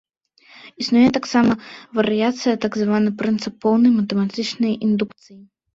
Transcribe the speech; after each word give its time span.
Існуе 0.83 1.03
таксама 1.17 1.53
варыяцыя, 1.99 2.57
так 2.67 2.81
званы 2.83 3.09
прынцып 3.21 3.53
поўнай 3.69 3.91
матэматычнай 4.01 4.71
індукцыі. 4.91 5.41